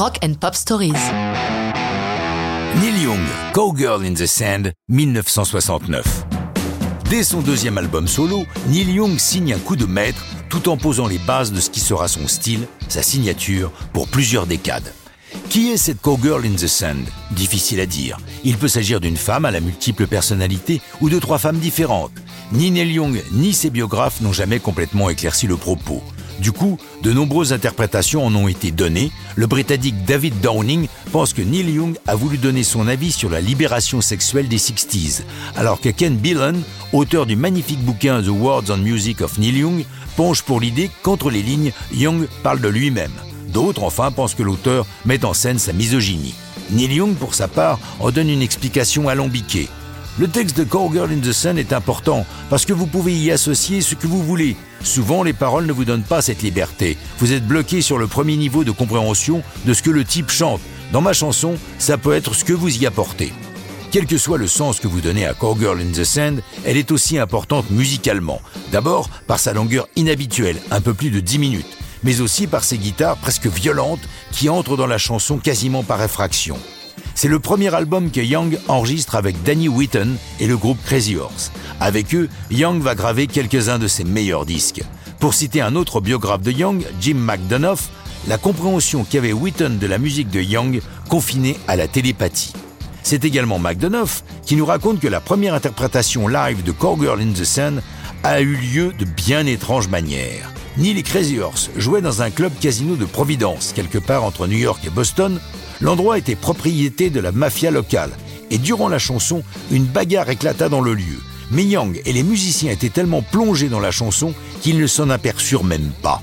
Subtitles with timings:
[0.00, 0.94] Rock and Pop Stories.
[2.80, 3.20] Neil Young,
[3.52, 6.24] Cowgirl in the Sand, 1969.
[7.10, 11.06] Dès son deuxième album solo, Neil Young signe un coup de maître tout en posant
[11.06, 14.90] les bases de ce qui sera son style, sa signature, pour plusieurs décades.
[15.50, 17.04] Qui est cette Cowgirl in the Sand?
[17.32, 18.16] Difficile à dire.
[18.42, 22.12] Il peut s'agir d'une femme à la multiple personnalité ou de trois femmes différentes.
[22.52, 26.02] Ni Neil Young ni ses biographes n'ont jamais complètement éclairci le propos.
[26.40, 29.12] Du coup, de nombreuses interprétations en ont été données.
[29.36, 33.42] Le Britannique David Downing pense que Neil Young a voulu donner son avis sur la
[33.42, 35.22] libération sexuelle des 60s,
[35.54, 36.62] alors que Ken Billen,
[36.94, 39.84] auteur du magnifique bouquin The Words on Music of Neil Young,
[40.16, 43.12] penche pour l'idée qu'entre les lignes, Young parle de lui-même.
[43.48, 46.34] D'autres, enfin, pensent que l'auteur met en scène sa misogynie.
[46.70, 49.68] Neil Young, pour sa part, en donne une explication alambiquée.
[50.18, 53.80] Le texte de Cowgirl in the Sun est important parce que vous pouvez y associer
[53.80, 54.56] ce que vous voulez.
[54.82, 56.98] Souvent, les paroles ne vous donnent pas cette liberté.
[57.18, 60.60] Vous êtes bloqué sur le premier niveau de compréhension de ce que le type chante.
[60.92, 63.32] Dans ma chanson, ça peut être ce que vous y apportez.
[63.92, 66.90] Quel que soit le sens que vous donnez à Cowgirl in the Sand, elle est
[66.92, 68.40] aussi importante musicalement.
[68.72, 72.78] D'abord par sa longueur inhabituelle, un peu plus de 10 minutes, mais aussi par ses
[72.78, 76.58] guitares presque violentes qui entrent dans la chanson quasiment par effraction.
[77.20, 81.52] C'est le premier album que Young enregistre avec Danny Whitten et le groupe Crazy Horse.
[81.78, 84.82] Avec eux, Young va graver quelques-uns de ses meilleurs disques.
[85.18, 87.90] Pour citer un autre biographe de Young, Jim McDonough,
[88.26, 92.54] la compréhension qu'avait Whitten de la musique de Young confinée à la télépathie.
[93.02, 97.44] C'est également McDonough qui nous raconte que la première interprétation live de Cowgirl in the
[97.44, 97.82] Sun
[98.22, 100.50] a eu lieu de bien étranges manières.
[100.78, 104.56] Neil et Crazy Horse jouaient dans un club casino de Providence, quelque part entre New
[104.56, 105.38] York et Boston,
[105.80, 108.10] L'endroit était propriété de la mafia locale,
[108.50, 111.18] et durant la chanson, une bagarre éclata dans le lieu.
[111.50, 115.64] Mais Young et les musiciens étaient tellement plongés dans la chanson qu'ils ne s'en aperçurent
[115.64, 116.22] même pas.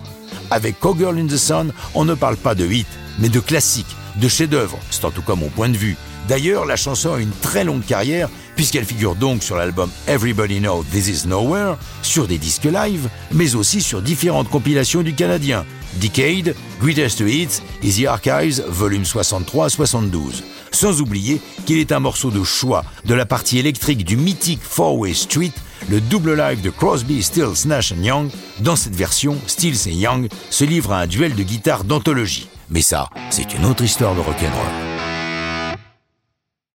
[0.52, 2.88] Avec Cowgirl in the Sun, on ne parle pas de hit,
[3.20, 5.98] mais de classique, de chef-d'œuvre, c'est en tout cas mon point de vue.
[6.28, 10.84] D'ailleurs, la chanson a une très longue carrière, puisqu'elle figure donc sur l'album Everybody Know
[10.92, 15.66] This Is Nowhere, sur des disques live, mais aussi sur différentes compilations du Canadien,
[15.96, 20.44] Decade, Greatest Hits The Archives, volume 63-72.
[20.72, 24.98] Sans oublier qu'il est un morceau de choix de la partie électrique du mythique Four
[25.00, 25.54] Way Street,
[25.90, 28.30] le double live de Crosby, Stills, Nash Young.
[28.60, 32.50] Dans cette version, Stills et Young se livrent à un duel de guitare d'anthologie.
[32.70, 34.87] Mais ça, c'est une autre histoire de rock'n'roll.